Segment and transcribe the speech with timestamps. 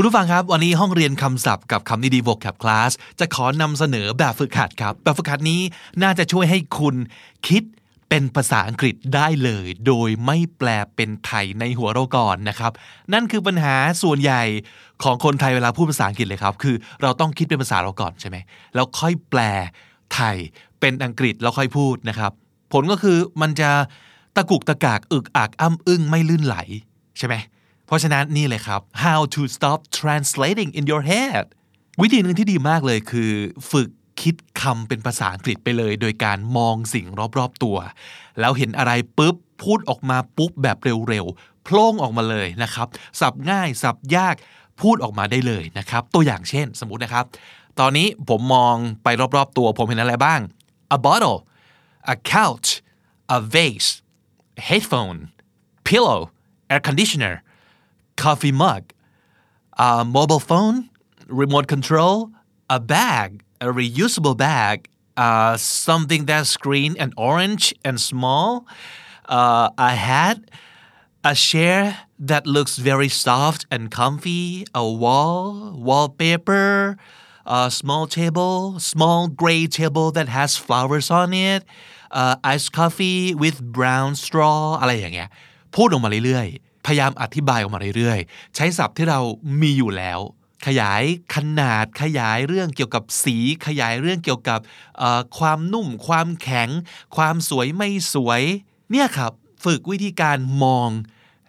[0.00, 5.60] ุณผู้ฟังครับ วันนี้ห้องเรียนคำศัพท์กับคำนี้ดี vocab class จะขอนำเสนอแบบฝึกหัดครับ แบบฝึกหัดนี้
[6.02, 6.94] น่าจะช่วยให้คุณ
[7.48, 7.62] คิด
[8.08, 12.72] เป็นภาษาอังกฤษได้เลย โดยไม่แปลเป็นไทยในหัวเราก่อนนะครับ
[13.12, 14.42] นั่นคือปัญหาส่วนใหญ่
[15.02, 18.36] ของคนไทยเวลาพูดภาษาอังกฤษเลยครับ คือเราต้องคิดเป็นภาษาเราก่อนใช่ไหม
[18.74, 19.40] แล้วค่อยแปล
[20.14, 20.36] ไทย
[20.80, 22.32] เป็นอังกฤษแล้วค่อยพูดนะครับ
[22.72, 23.70] ผลก็คือมันจะ
[24.36, 26.56] ตะกุกตะกากอึกอักอ้ำอึ้งไม่ลื่นไหล
[27.18, 27.36] ใช่ไหม
[27.88, 31.44] เพราะฉะนั้นนี่เลยครับ how to stop translating in your head
[32.02, 33.32] วิธีหนึ่งที่ดีมากเลยคือ
[33.70, 33.88] ฝึก
[34.20, 37.06] คิดคำเป็นภาษาอังกฤษไปเลย โดยการมองสิ่ง
[37.38, 37.76] รอบๆตัว
[38.40, 42.86] แล้วเห็นอะไรปุ๊บ พูดออกมาปุ๊บแบบเร็วๆโพล่งออกมาเลยนะครับ
[43.20, 44.36] สับง่ายสับยาก
[44.80, 47.24] พูดออกมาได้เลยนะครับ ตัวอย่างเช่นสมมุตินะครับ
[47.80, 50.40] ตอนนี้ผมมองไปรอบๆตัว ผมเห็นอะไรบ้าง
[50.96, 51.38] a bottle
[52.14, 52.68] a couch
[53.36, 53.90] a vase
[54.68, 55.18] headphone
[55.88, 56.20] pillow
[56.72, 57.34] air conditioner
[58.17, 58.93] coffee mug,
[59.77, 60.89] a mobile phone,
[61.27, 62.31] remote control,
[62.69, 68.65] a bag, a reusable bag, uh, something that's green and orange and small,
[69.29, 70.39] uh, a hat,
[71.23, 76.97] a chair that looks very soft and comfy, a wall, wallpaper,
[77.45, 81.63] a small table, small gray table that has flowers on it,
[82.11, 85.29] uh, iced coffee with brown straw อะไรอย่างเงี้ย
[85.75, 89.20] พูดออกมาเรื่อยๆ พยายามอธิบายออกมาเรื่อยๆ ใช้ศัพท์ที่เรา
[89.60, 90.20] มีอยู่แล้ว
[90.66, 91.02] ขยาย
[91.34, 93.36] ขนาดขยายเรื่องเกี่ยวกับสี
[93.66, 94.60] ขยายเรื่องเกี่ยวกับ
[95.38, 96.68] ความนุ่ม ความแข็ง
[97.16, 98.42] ความสวยไม่สวย
[98.90, 99.32] เนี่ยครับ
[99.64, 100.90] ฝึกวิธีการมอง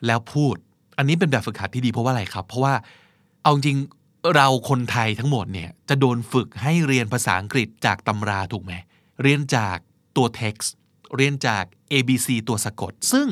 [0.06, 0.56] แล้วพูด
[0.98, 2.74] อันนี้เป็นแบบฝึกหัดที่ดีเพราะว่าอะไรครับ เพราะว่า
[3.44, 3.78] เอาจริง
[4.36, 8.74] เราคนไทยทั้งหมดเนี่ยจะโดนฝึกให้เรียนภาษาอังกฤษจากตำราถูกไหม
[9.24, 9.78] เรียนจาก
[10.18, 10.68] ตัว text
[11.16, 11.64] เรียนจาก
[11.94, 13.28] ABC ตัวสะกด ซึ่ง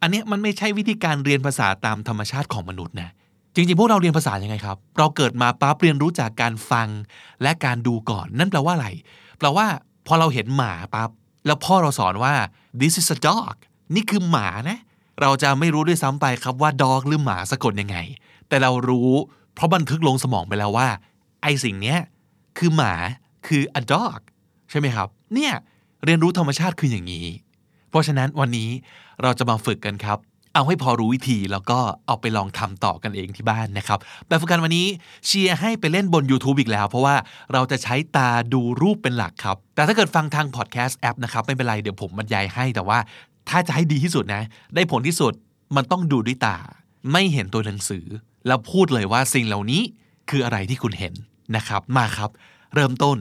[0.00, 3.10] อันนี้มันไม่ใช่วิธีการเรียนภาษาตามธรรมชาติของมนุษย์นะ
[3.54, 6.88] จริงๆ พวกเราเรียนภาษายังไงครับ เราเกิดมาปั๊บเรียนรู้จากการฟัง
[7.42, 8.88] และการดูก่อน นั่นแปลว่าอะไร
[9.38, 9.66] แปลว่า
[10.06, 11.10] พอเราเห็นหมาปั๊บ
[11.46, 12.34] แล้วพ่อเราสอนว่า
[12.80, 13.54] this is a dog
[13.94, 14.78] นี่คือหมานะ
[15.20, 17.96] เราจะไม่รู้ด้วยซ้ำไปครับว่า dog หรือหมาสะกดยังไง
[18.48, 19.10] แต่เรารู้
[19.54, 20.88] เพราะบันทึกลงสมองไปแล้วว่า
[21.42, 21.98] ไอสิ่งเนี้ย
[22.58, 22.94] คือหมา
[23.46, 24.20] คือ a dog
[24.70, 25.52] ใช่ไหมครับ เนี่ย
[26.04, 27.26] เรียนรู้ธรรมชาติคืออย่างนี้
[27.90, 28.70] เพราะฉะนั้นวันนี้
[29.22, 30.18] เราจะมาฝึกกันครับ
[30.54, 34.86] เอาให้พอรู้วิธีแล้วก็เอาไปลองทำต่อกันเองที่บ้านนะครับแบบฝึกกันวันนี้
[35.26, 37.16] เชียร์ให้ไปเล่นบน YouTube อีกแล้ว เพราะว่า
[37.52, 42.98] เราจะใช้ตาดูรูปเป็นหลักครับ แต่ถ้าเกิดฟังทางพอดแคสต์แอปนะครับไม่เป็นไรเดี๋ยวผมบรรยายให้แต่ว่า
[43.48, 44.42] ถ้าจะให้ดีที่สุดนะ
[44.74, 45.32] ได้ผลที่สุด
[45.76, 46.56] มันต้องดูด้วยตา
[47.12, 48.04] ไม่เห็นตัวหนังสือ
[48.46, 49.82] แล้วพูดเลยว่าสิ่งเหล่านี้
[50.30, 51.14] คืออะไรที่คุณเห็น
[51.56, 52.30] นะครับ มาครับ
[52.74, 53.18] เริ่มต้น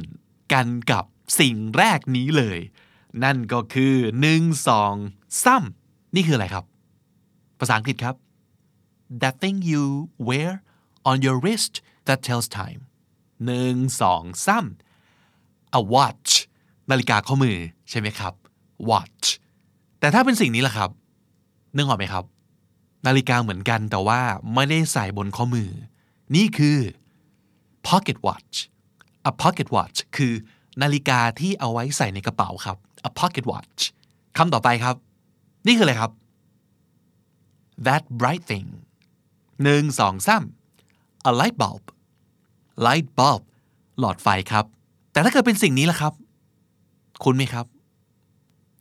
[0.53, 1.03] กันกับ
[1.39, 2.59] สิ่งแรกนี้เลย
[3.23, 4.93] นั่นก็คือหนึ่งสอง
[5.43, 6.65] ซ้ำนี่คืออะไรครับ
[7.59, 8.15] ภาษาอังกฤษครับ
[9.21, 9.83] that thing you
[10.29, 10.51] wear
[11.09, 11.73] on your wrist
[12.07, 12.81] that tells time
[13.45, 16.31] หนึ่งสองซ้ำ a watch
[16.91, 17.57] นาฬิกาข้อมือ
[17.89, 18.33] ใช่ไหมครับ
[18.89, 19.25] watch
[19.99, 20.89] แต่ถ้าเป็นสิ่งนี้ล่ะครับ
[21.75, 22.25] นึกออกไหมครับ
[23.07, 24.21] นาฬิกาเหมือนกันแต่ว่า
[24.53, 25.69] ไม่ได้ใส่บนข้อมือ
[26.35, 26.77] นี่คือ
[27.87, 28.55] pocket watch
[29.29, 30.33] a pocket watch คือ
[30.81, 32.77] นาฬิกาที่เอาไว้ใส่ในกระเป๋าครับ
[33.09, 33.81] a pocket watch
[34.37, 34.95] คำต่อไปครับ
[35.67, 36.11] นี่คืออะไรครับ
[37.87, 38.67] that bright thing
[39.63, 40.43] หนึ่งสองสาม
[41.29, 41.83] a light bulb
[42.85, 43.41] light bulb
[43.99, 44.65] หลอดไฟครับ
[45.11, 46.13] แต่ถ้าเกิดเป็นสิ่งนี้ล่ะครับ
[47.23, 47.65] คุณไหมครับ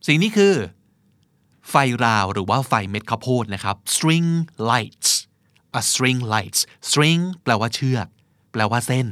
[0.07, 0.53] สิ่งนี้คือ
[1.69, 4.29] ไฟราวหรือว่าไฟเม็ดข้าวโพดนะครับ string
[4.71, 5.09] lights
[5.79, 8.07] a string lights string แปลว่าเชือก
[8.51, 9.07] แปลว่าเส้น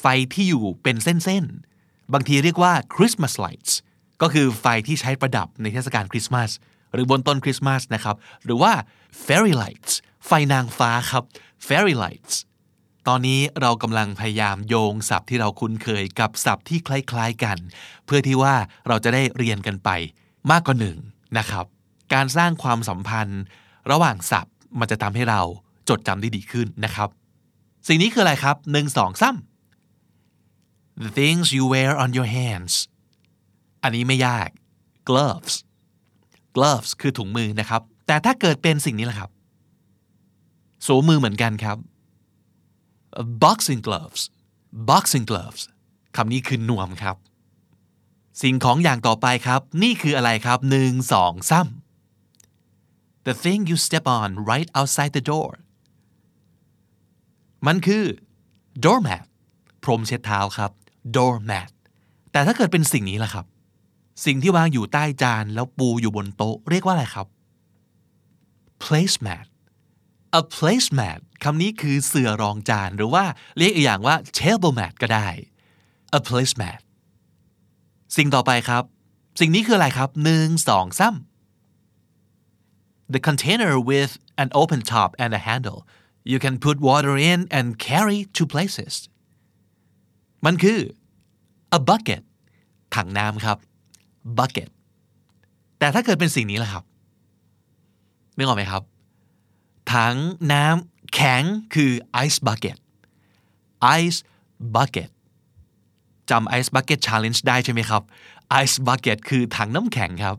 [0.00, 1.69] ไฟที่อยู่เป็นเส้นๆ
[2.12, 3.72] บางทีเรียกว่า Christmas lights
[4.22, 6.50] ก็คือไฟที่ใช้ประดับในเทศกาลคริสต์มาส
[6.92, 8.72] หรือบนต้นคริสต์มาสนะครับ หรือว่า
[9.26, 9.92] fairy lights
[10.26, 11.24] ไฟนางฟ้าครับ
[11.66, 12.34] fairy lights
[13.08, 17.58] ตอนนี้เรากำลังพยายามโยงศัพท์ที่เราคุ้นเคยกับศัพท์ที่คล้ายๆกัน
[18.06, 18.54] เพื่อที่ว่า
[18.88, 19.90] เราจะได้เรียนกันไป
[20.50, 20.96] มากกว่าหนึ่ง
[21.38, 21.64] นะครับ
[22.14, 23.42] การสร้างความสัมพันธ์
[23.90, 25.40] ระหว่างศัพท์มันจะทำให้เรา
[25.88, 27.08] จดจำได้ดีขึ้นนะครับ
[27.88, 29.36] สิ่งนี้คืออะไรครับหนึ่งสองสาม
[31.04, 32.74] the things you wear on your hands
[33.82, 34.48] อันนี้ไม่ยาก
[35.08, 35.54] gloves
[36.56, 39.30] gloves คือถุงมือนะครับ แต่ถ้าเกิดเป็นสิ่งนี้ล่ะครับ
[40.86, 41.78] สวมมือเหมือนกันครับ
[43.44, 44.22] boxing gloves
[44.90, 45.62] boxing gloves
[46.16, 47.16] คำนี้คือนวมครับ
[48.42, 55.50] สิ่งของอย่างต่อไปครับ นี่คืออะไรครับหนึ่งสองซ้ำ the thing you step on right outside the door
[57.66, 58.04] มันคือ
[58.84, 59.24] doormat
[59.82, 60.70] พรมเช็ดเท้าครับ
[61.16, 61.70] doormat
[62.32, 63.46] แต่ถ้าเกิดเป็นสิ่งนี้ล่ะครับ
[64.24, 67.26] สิ่งที่วางอยู่ใต้จานแล้วปูอยู่บนโต๊ะเรียกว่าอะไรครับ
[68.82, 69.46] placemat
[70.40, 73.24] a placemat คำนี้คือเสื่อรองจานหรือว่า
[73.58, 75.28] เรียกอีกอย่างว่า table mat ก็ได้
[76.18, 76.80] a placemat
[78.16, 78.82] สิ่งต่อไปครับ
[79.40, 84.12] สิ่งนี้คืออะไรครับหนึ่งสองซ้ำ the container with
[84.42, 85.80] an open top and a handle
[86.30, 88.94] you can put water in and carry to places
[90.44, 90.78] มันคือ
[91.76, 92.22] a bucket
[92.96, 93.56] ถังน้ำครับ
[94.38, 94.68] bucket
[95.78, 96.84] แต่ถ้าเกิดเป็นสิ่งนี้ล่ะครับ
[98.36, 98.82] นึกออกไหมครับ
[99.94, 100.16] ถัง
[100.52, 101.42] น้ำแข็ง
[101.74, 101.92] คือ
[102.24, 102.76] ice bucket
[103.98, 104.18] ice
[104.74, 105.10] bucket
[106.30, 108.02] จำ ice bucket challenge ได้ใช่ไหมครับ
[108.62, 110.36] ice bucket คือถังน้ำแข็งครับ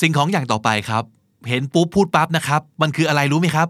[0.00, 1.04] สิ่งของอย่างต่อไปครับ
[1.48, 3.68] เห็นปุ๊บพูดปั๊บนะครับ มันคืออะไรรู้ไหมครับ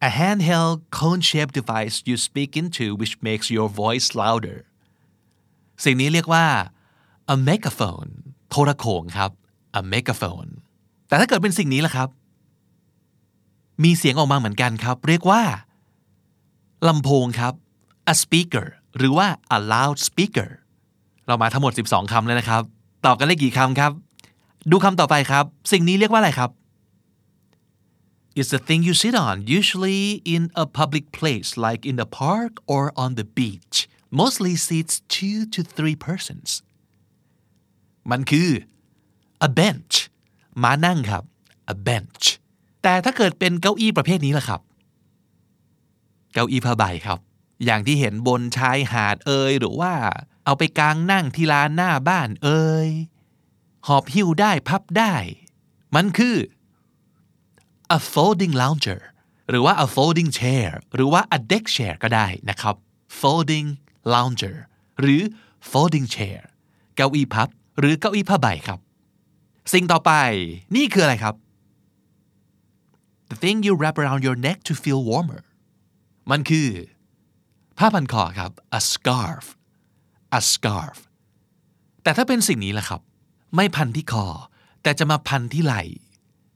[0.00, 4.58] a handheld cone-shaped device you speak into which makes your voice louder
[5.84, 6.46] สิ่งนี้เรียกว่า
[7.34, 8.10] a megaphone
[8.50, 9.30] โทรโขงครับ
[9.80, 10.50] a megaphone
[11.08, 12.08] แต่ถ้าเกิดเป็นสิ่งนี้ล่ะครับ
[13.84, 15.42] มีเสียงออกมาเหมือนกันครับ เรียกว่า
[16.88, 17.52] ลำโพงครับ
[18.12, 18.66] a speaker
[18.96, 19.26] หรือว่า
[19.56, 20.50] a loudspeaker
[21.26, 22.62] เรามาทั้งหมด 12 คำแล้วนะครับ
[23.06, 23.92] ตอบกันได้กี่คำครับ
[24.70, 26.50] ดูคำต่อไปครับ สิ่งนี้เรียกว่าอะไรครับ
[28.38, 30.02] It's the thing you sit on usually
[30.34, 33.76] in a public place like in the park or on the beach
[34.20, 36.48] mostly seats two to three persons
[38.10, 38.50] มันคือ
[39.46, 39.94] a bench
[40.62, 41.24] มานั่งครับ
[41.74, 42.24] a bench
[42.82, 44.60] แต่ถ้าเกิดเป็นเก้าอี้ประเภทนี้ล่ะครับ
[46.34, 47.18] เก้าอี้ผ้าใบครับ
[47.64, 49.94] อย่างที่เห็นบนชายหาดเอยหรือว่า
[50.44, 52.48] เอาไปกางนั่งที่ลานหน้าบ้านเอ
[52.86, 52.88] ย
[53.86, 55.14] หอบหิ้วได้พับได้
[55.94, 56.36] มันคือ
[57.96, 59.00] a folding lounger
[59.50, 62.74] หรือว่า a folding chair หรือว่า a deck chair ก็ได้นะครับ
[63.20, 63.68] folding
[64.14, 64.56] lounger
[65.00, 65.22] หรือ
[65.70, 66.40] folding chair
[66.96, 67.48] เก้าอี้พับ
[67.78, 68.80] หรือเก้าอี้ผ้าใบครับ
[69.72, 70.12] สิ่งต่อไป
[70.76, 71.34] นี่คืออะไรครับ
[73.30, 75.42] the thing you wrap around your neck to feel warmer
[76.30, 76.68] มันคือ
[77.78, 79.44] ผ้าพันคอครับ a scarf
[80.38, 80.98] a scarf
[82.02, 83.00] แต่ถ้าเป็นสิ่งนี้ล่ะครับ
[83.54, 84.26] ไม่พันที่คอ
[84.82, 85.82] แต่จะมาพันที่ไหล่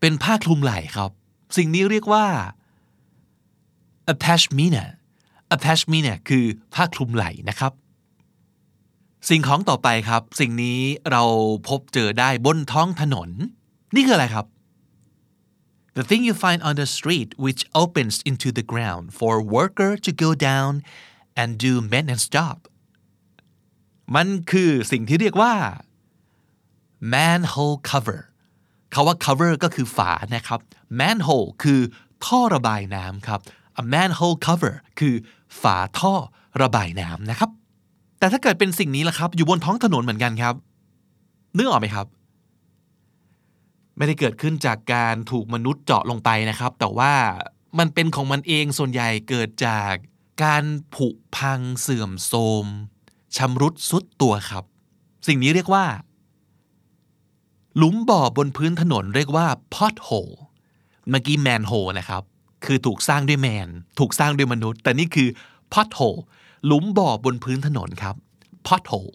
[0.00, 1.10] เป็นผ้าคลุมไหล่ครับ
[1.56, 2.26] สิ่งนี้เรียกว่า
[4.12, 4.84] a pashmina
[5.54, 6.44] a pashmina คือ
[6.74, 7.72] ผ้าคลุมไหล่นะครับ
[9.28, 10.80] สิ่งของต่อไปครับ สิ่งนี้
[11.10, 11.22] เรา
[11.68, 13.30] พบเจอได้บนท้องถนน
[13.94, 14.46] นี่คืออะไรครับ
[15.96, 20.10] The thing you find on the street which opens into the ground for worker to
[20.24, 20.72] go down
[21.40, 22.56] and do maintenance job
[24.14, 25.54] มันคือสิ่งที่เรียกว่า
[27.14, 28.20] manhole cover
[28.94, 30.60] คาว่า cover ก็คือฝานะครับ
[31.00, 31.80] manhole คือ
[32.26, 33.40] ท่อระบายน้ำครับ
[33.80, 35.14] a manhole cover คือ
[35.62, 36.14] ฝาท่อ
[36.62, 37.50] ระบายน้ำนะครับ
[38.18, 40.54] แต่ถ้าเกิดเป็นสิ่งนี้ล่ะครับ อยู่บนท้องถนนเหมือนกันครับ
[41.56, 42.06] นึกออกไหมครับ
[43.96, 47.12] ไม่ได้เกิดขึ้นจากการถูกมนุษย์เจาะลงไปนะครับ แต่ว่า
[47.78, 49.92] มันเป็นของมันเองส่วนใหญ่เกิดจาก
[50.44, 50.64] การ
[50.94, 52.66] ผุพังเสื่อมโทรม
[53.36, 54.64] ชำรุดสุดตัวครับ
[55.26, 55.84] สิ่งนี้เรียกว่า
[57.76, 60.34] หลุมบ่อบนพื้นถนนเรียกว่า pothole
[61.10, 62.22] เมื่อกี้ manhole นะครับ
[62.64, 65.28] คือถูกสร้างด้วยแมน ถูกสร้างด้วยมนุษย์ แต่นี่คือ
[65.72, 66.18] pothole
[66.66, 68.16] หลุมบ่อบนพื้นถนนครับ
[68.66, 69.12] pothole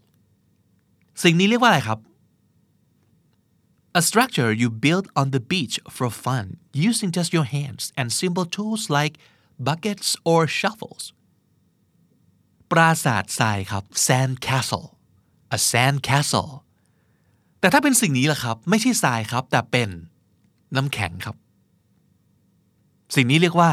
[1.23, 1.99] สิ่งนี้เรียกว่าอะไรครับ
[3.99, 6.45] A structure you build on the beach for fun
[6.89, 9.13] using just your hands and simple tools like
[9.67, 11.03] buckets or shovels
[12.71, 14.87] ปราสาททรายครับ sand castle
[15.57, 16.51] a sand castle
[17.59, 19.89] แต่ถ้าเป็นสิ่งนี้ล่ะครับ ไม่ใช่ทรายครับ แต่เป็น
[20.75, 21.35] น้ำแข็งครับ
[23.15, 23.71] สิ่งนี้เรียกว่า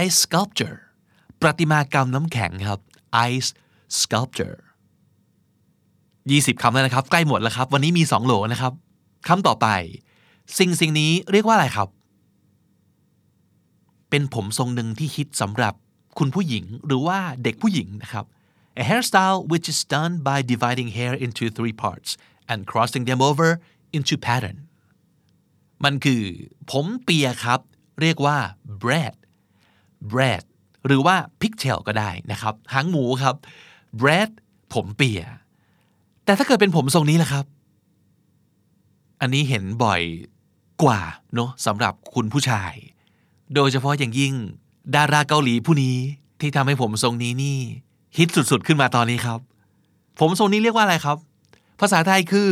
[0.00, 0.78] ice sculpture
[1.40, 2.80] ประติมากรรมน้ำแข็งครับ
[3.30, 3.50] ice
[4.00, 4.58] sculpture
[5.80, 8.72] 20คำแล้วนะครับ ใกล้หมดแล้วครับ วันนี้มี 2 โหลนะครับ
[9.28, 9.66] คำต่อไป
[10.58, 11.88] สิ่งสิ่งนี้เรียกว่าอะไรครับ
[14.10, 15.74] เป็นผมทรงหนึ่งที่ฮิตสำหรับ
[16.18, 18.24] คุณผู้หญิงหรือว่าเด็กผู้หญิงนะครับ
[18.82, 22.10] a hairstyle which is done by dividing hair into three parts
[22.50, 23.48] and crossing them over
[23.96, 24.58] into pattern
[25.84, 26.22] มันคือ
[26.70, 27.60] ผมเปียครับ
[28.00, 28.38] เรียกว่า
[28.82, 29.16] braid
[30.12, 30.44] braid
[30.86, 33.36] หรือว่า pigtail ก็ได้นะครับ หางหมูครับ
[34.00, 34.30] braid
[34.74, 35.22] ผมเปีย
[36.24, 37.44] แต่ถ้าเกิดเป็นผมทรงนี้ล่ะครับ
[39.20, 40.02] อันนี้เห็นบ่อย
[40.82, 41.00] กว่า
[41.34, 42.74] เนาะสำหรับคุณผู้ชาย
[43.54, 44.34] โดยเฉพาะอย่างยิ่ง
[44.96, 45.96] ดาราเกาหลีผู้นี้
[46.40, 47.58] ที่ทำให้ผมทรงนี้นี่
[48.16, 49.40] ฮิตสุดๆ ขึ้นมาตอนนี้ครับ
[50.20, 51.16] ผมทรงนี้เรียกว่าอะไรครับ
[51.80, 52.50] ภาษาไทยคือ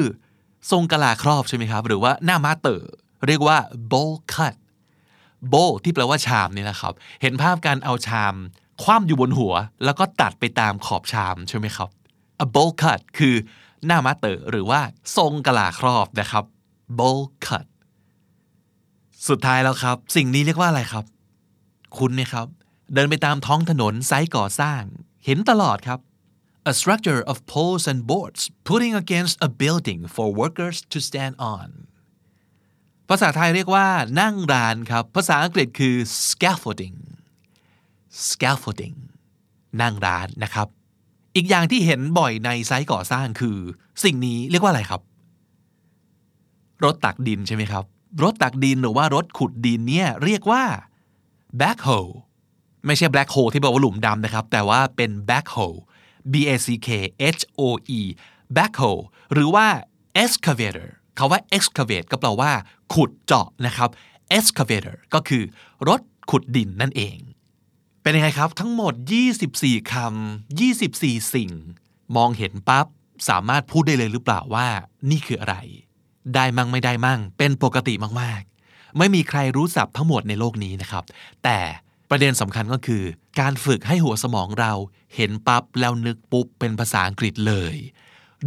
[0.71, 2.91] ทรงกะลาครอบใช่ไหมครับ หรือว่าหน้ามาเตอร์
[3.27, 3.59] เรียกว่า
[3.93, 4.55] bowl cut
[5.53, 8.35] bowl ที่แปลว่าชามนี่นะครับ เห็นภาพการเอาชาม
[8.83, 11.89] คว่ำอยู่บนหัว แล้วก็ตัดไปตามขอบชามใช่ไหมครับ
[12.45, 13.35] a bowl cut คือ
[13.87, 14.81] หน้ามาเตอร์หรือว่า
[15.17, 16.45] ทรงกะลาครอบนะครับ
[16.99, 17.67] bowl cut
[19.29, 21.05] สุดท้ายแล้วครับ สิ่งนี้เรียกว่าอะไรครับ
[21.99, 22.47] คุณเนี่ยครับ
[22.95, 24.83] เดินไปตามท้องถนนไซต์ก่อสร้าง
[25.29, 26.01] เห็นตลอดครับ
[26.71, 31.69] a structure of poles and boards putting against a building for workers to stand on
[33.09, 33.87] ภาษาไทยเรียกว่า
[34.21, 35.97] นั่งร้านครับ ภาษาอังกฤษคือ
[36.29, 36.99] scaffolding
[38.29, 38.97] scaffolding
[39.83, 40.69] นั่งร้านนะครับ
[41.37, 43.59] อีกอย่างที่เห็นบ่อยในไซต์ก่อสร้างคือ
[44.05, 45.01] สิ่งนี้เรียกว่าอะไรครับ
[46.85, 47.85] รถตักดินใช่ไหมครับ
[48.23, 50.65] รถตักดินหรือว่ารถขุดดินเนี่ยเรียกว่า
[51.61, 52.13] backhoe
[52.87, 55.79] ไม่ใช่ black hole ที่แปลว่าหลุมดำนะครับ แต่ว่าเป็น back hole
[56.33, 56.89] b a c k
[57.37, 57.63] h o
[57.99, 58.01] e
[58.57, 59.67] back hole หรือว่า
[60.23, 60.89] excavator
[61.19, 62.53] คาว่า excavate ก็แปลว่า
[62.95, 63.91] ขุดเจาะนะครับ
[64.37, 65.43] excavator ก็คือ
[65.89, 66.01] รถ
[66.31, 67.19] ขุดดินนั่นเอง
[68.03, 68.95] เป็นยังไงครับ ทั้งหมด
[69.43, 71.51] 24 คำ 24 สิ่ง
[72.17, 72.87] มองเห็นปั๊บ
[73.29, 74.67] สามารถพูดได้เลยหรือเปล่าว่า
[75.11, 75.57] นี่คืออะไร
[76.35, 81.05] ได้มั่งไม่ได้มั่ง เป็นปกติมากๆ ไม่มีใครรู้ศัพท์ทั้งหมดในโลกนี้นะครับ
[81.45, 81.59] แต่
[82.11, 83.03] ประเด็นสำคัญก็คือ
[83.41, 84.73] การฝึกให้หัวสมองเรา
[85.17, 87.77] เห็นปั๊บแล้วนึกปุ๊บเป็นภาษาอังกฤษเลย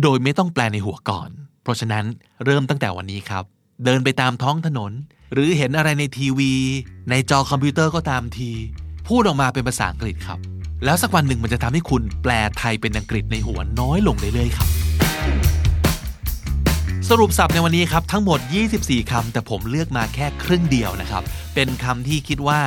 [0.02, 1.30] โดยไม่ต้องแปลในหัวก่อน
[1.64, 2.06] เพราะฉะนั้น
[2.46, 3.44] เริ่มตั้งแต่วันนี้ครับ
[3.86, 4.92] เดินไปตามท้องถนน
[5.34, 6.54] หรือเห็นอะไรในทีวี
[7.10, 8.52] ในจอคอมพิวเตอร์ก็ตามที
[9.08, 10.40] พูดออกมาเป็นภาษาอังกฤษครับ
[10.86, 14.68] แล้วสักวันหนึ่งมันจะทำให้คุณแปลไทยเป็นอังกฤษในหัวน้อยลงเรื่อยๆครับ
[17.10, 18.40] สรุปสับในวันนี้ครับทั้งหมด
[18.76, 21.24] 24คำแต่ผมเลือกมาแค่ครึ่งเดียวนะครับ
[21.56, 22.60] เป็นคำที่คิดว่า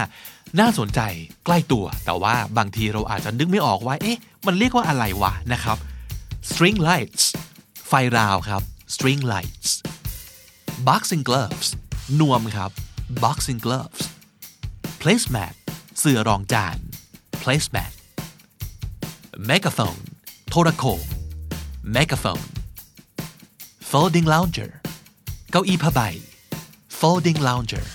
[0.60, 1.00] น่าสนใจ
[1.44, 5.78] ใกล้ตัว แต่ว่าบางทีเราอาจจะนึกไม่ออกว่า เอ๊ะ มันเรียกว่าอะไรวะนะครับ
[6.50, 7.24] string lights
[7.88, 8.62] ไฟราวครับ
[8.94, 9.70] string lights
[10.88, 11.68] boxing gloves
[12.20, 12.70] นวมครับ
[13.24, 14.02] boxing gloves
[15.02, 15.54] placemat
[15.98, 16.76] เสื่อรองจาน
[17.42, 17.92] placemat
[19.50, 20.02] megaphone
[20.50, 21.02] โทรโขง
[21.96, 22.46] megaphone
[23.90, 24.72] folding lounger
[25.50, 26.00] เก้าอี้ผ้าใบ
[26.98, 27.86] folding lounger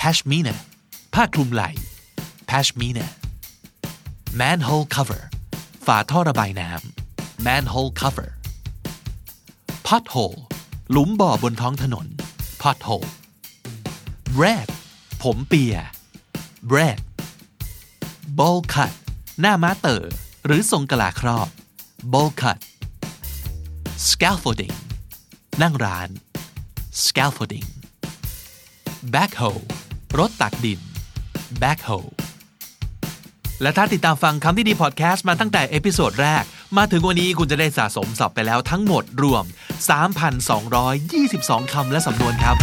[0.00, 0.56] pashmina
[1.14, 1.70] ผ้าคลุมไหล่
[2.48, 3.06] pashmina
[4.40, 5.22] manhole cover
[5.86, 8.30] ฝาท่อระบายน้ำ manhole cover
[9.86, 10.38] pothole
[10.90, 12.06] หลุมบ่อบนท้องถนน
[12.62, 13.08] pothole
[14.36, 14.68] bread
[15.22, 15.76] ผมเปีย
[16.70, 16.98] bread
[18.38, 18.92] bowl cut
[19.40, 20.04] หน้าม้าเต๋อ
[20.46, 21.48] หรือทรงกะลาครอบ
[22.12, 22.58] bowl cut
[24.08, 24.76] scaffolding
[25.62, 26.08] นั่งร้าน
[27.04, 27.68] scaffolding
[29.14, 29.62] backhoe
[30.18, 30.80] รถตักดิน
[31.62, 32.10] backhoe
[33.62, 36.44] และถ้าติดตามฟังคำนี้ดีพอดแคสต์มาตั้งแต่ episode แรก
[36.76, 39.44] มาถึงวันนี้คุณจะได้สะสมศัพท์ไปแล้วทั้งหมดรวม
[40.78, 42.56] 3,222 คำและสำนวนครับ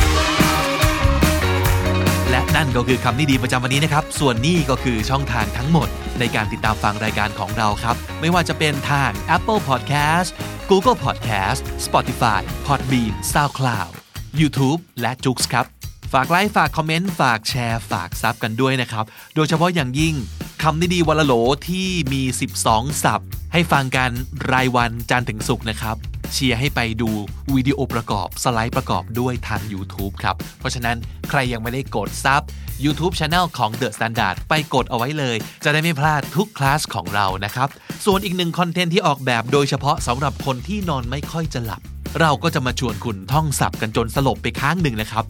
[2.30, 5.88] และนั่นก็คือคำนี้ดีประจำวันนี้นะครับ ส่วนนี้ก็คือช่องทางทั้งหมด
[6.20, 10.30] ในการติดตามฟังรายการของเราครับ ไม่ว่าจะเป็นทาง Apple Podcast
[10.70, 13.92] Google Podcast Spotify Podbean SoundCloud
[14.40, 15.75] YouTube และ j o o x ครับ
[16.14, 20.16] ฝากไลค์ฝากคอมเมนต์ฝากแชร์ ฝากซับกันด้วยนะครับ โดยเฉพาะอย่างยิ่ง
[20.64, 21.34] คำนี้ดีวันละโหล
[21.68, 22.22] ที่มี
[22.62, 24.10] 12 ศัพท์ ให้ฟังกัน
[24.52, 25.96] รายวันจันทร์ถึงศุกร์นะครับ
[26.34, 27.10] เชียร์ให้ไปดู
[27.54, 30.98] วิดีโอประกอบสไลด์ประกอบด้วยทาง YouTube ครับ เพราะฉะนั้น
[31.30, 32.42] ใครยังไม่ได้กดซับ
[32.84, 37.70] YouTube Channel ของ The Standard ไปกดเอาไว้เลย จะได้ไม่พลาดทุกคลาสของเรานะครับ
[38.06, 41.82] ส่วนอีกหนึ่งคอนเทนต์ที่ออกแบบโดยเฉพาะสำหรับคนที่นอนไม่ค่อยจะหลับ
[42.22, 45.24] เราก็จะมาชวนคุณท่องศัพท์กันจนสลบไปค้างหนึ่งนะครับ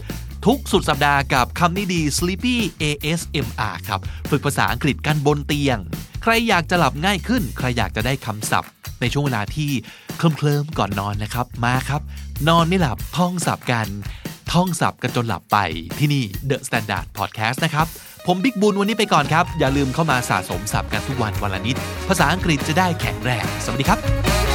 [0.46, 4.00] ทุกสุดสัปดาห์กับคำนี้ดี Sleepy ASMR ครับ
[4.30, 5.78] ฝึกภาษาอังกฤษกันบนเตียง
[6.24, 9.72] ใครอยากจะหลับง่ายขึ้น ใครอยากจะได้คำศัพท์ ในช่วงเวลาที่
[10.18, 12.02] เคลิ้มๆก่อนนอนนะครับ มาครับ
[12.48, 13.88] นอนไม่หลับท่องศัพท์กัน
[14.54, 15.58] ท่องศัพท์กันจนหลับไป
[16.00, 17.88] ที่นี่ The Standard Podcast นะครับ
[18.28, 21.76] ผมบิ๊กบุญวันนี้ไปก่อนครับ อย่าลืมเข้ามาสะสมศัพท์กันทุกวันวันละนิด
[22.08, 24.55] ภาษาอังกฤษจะได้แข็งแรง สวัสดีครับ